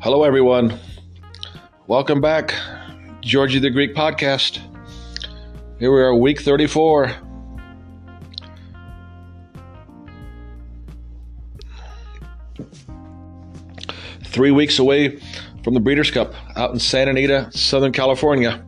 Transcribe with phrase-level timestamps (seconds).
[0.00, 0.78] Hello, everyone.
[1.86, 2.54] Welcome back,
[3.22, 4.58] Georgie the Greek podcast.
[5.78, 7.12] Here we are, week 34.
[14.24, 15.18] Three weeks away
[15.64, 18.64] from the Breeders' Cup out in Santa Anita, Southern California.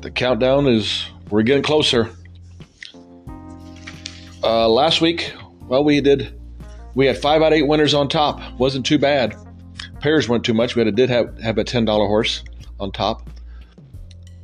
[0.00, 2.10] The countdown is, we're getting closer.
[4.42, 5.34] Uh, last week,
[5.68, 6.40] well, we did,
[6.94, 8.40] we had five out of eight winners on top.
[8.58, 9.36] Wasn't too bad.
[10.00, 10.76] Pairs weren't too much.
[10.76, 12.44] We had a, did have, have a $10 horse
[12.78, 13.28] on top.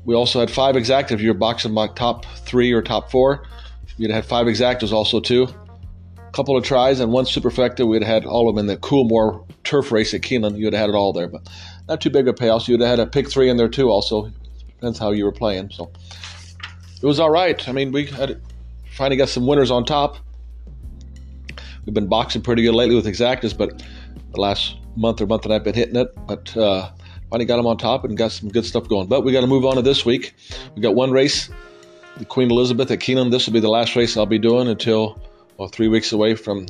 [0.04, 1.20] We also had five exactas.
[1.20, 3.46] Your box of top three or top four.
[3.96, 5.48] you'd have had five exactas also too.
[6.18, 7.86] A couple of tries and one superfecta.
[7.86, 10.58] We'd had all of them in the Coolmore turf race at Keeneland.
[10.58, 11.48] You'd have had it all there, but
[11.88, 12.62] not too big a payoff.
[12.62, 13.88] So you'd have had a pick three in there too.
[13.88, 14.30] Also,
[14.66, 15.70] depends how you were playing.
[15.70, 15.90] So
[17.00, 17.66] it was all right.
[17.68, 18.42] I mean, we had
[18.90, 20.18] finally got some winners on top.
[21.86, 23.82] We've been boxing pretty good lately with exactas, but
[24.32, 26.08] the last month or month and I've been hitting it.
[26.26, 26.90] But uh,
[27.30, 29.08] finally got them on top and got some good stuff going.
[29.08, 30.34] But we got to move on to this week.
[30.74, 31.50] We got one race,
[32.16, 33.30] the Queen Elizabeth at Keeneland.
[33.30, 35.20] This will be the last race I'll be doing until
[35.56, 36.66] well three weeks away from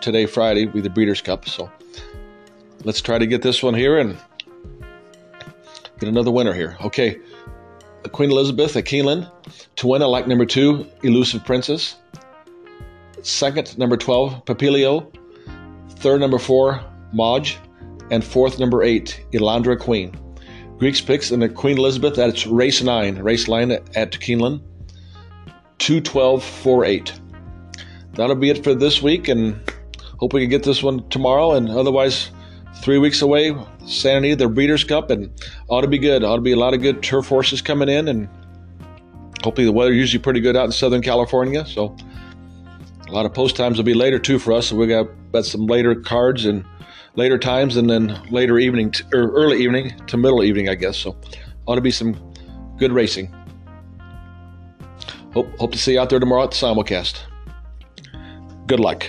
[0.00, 1.48] today, Friday, be the Breeders' Cup.
[1.48, 1.70] So
[2.84, 4.16] let's try to get this one here and
[5.98, 6.76] get another winner here.
[6.80, 7.18] Okay,
[8.12, 9.30] Queen Elizabeth at Keeneland.
[9.76, 11.96] To win, I like number two, Elusive Princess.
[13.22, 15.12] Second, number 12, Papilio.
[15.90, 16.80] Third, number four,
[17.12, 17.58] Maj
[18.10, 20.14] and fourth, number eight, Elandra Queen.
[20.78, 24.62] Greeks picks in the Queen Elizabeth, that's race nine, race line at Keeneland,
[25.78, 27.18] 212.48.
[28.14, 29.60] That'll be it for this week, and
[30.18, 31.52] hope we can get this one tomorrow.
[31.52, 32.30] And otherwise,
[32.82, 35.30] three weeks away, Santa Anita, the Breeders' Cup, and
[35.68, 36.24] ought to be good.
[36.24, 38.28] Ought to be a lot of good turf horses coming in, and
[39.42, 41.64] hopefully the weather usually pretty good out in Southern California.
[41.66, 41.96] So
[43.08, 44.68] a lot of post times will be later too for us.
[44.68, 46.64] So we got, got some later cards and
[47.14, 50.96] later times and then later evening to, or early evening to middle evening, I guess.
[50.96, 51.16] So
[51.66, 52.16] ought to be some
[52.78, 53.34] good racing.
[55.34, 57.20] Hope hope to see you out there tomorrow at the simulcast.
[58.66, 59.06] Good luck.